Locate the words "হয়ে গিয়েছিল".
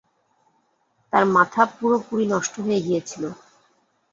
2.65-3.23